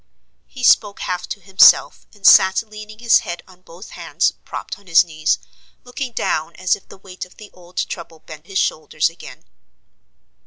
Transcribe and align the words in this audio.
He 0.47 0.63
spoke 0.63 1.01
half 1.01 1.29
to 1.29 1.39
himself, 1.39 2.07
and 2.11 2.25
sat 2.25 2.63
leaning 2.63 2.97
his 2.97 3.19
head 3.19 3.43
on 3.47 3.61
both 3.61 3.91
hands 3.91 4.31
propped 4.43 4.79
on 4.79 4.87
his 4.87 5.03
knees, 5.05 5.37
looking 5.83 6.11
down 6.11 6.55
as 6.55 6.75
if 6.75 6.89
the 6.89 6.97
weight 6.97 7.23
of 7.23 7.37
the 7.37 7.51
old 7.53 7.77
trouble 7.87 8.17
bent 8.17 8.47
his 8.47 8.57
shoulders 8.57 9.11
again. 9.11 9.45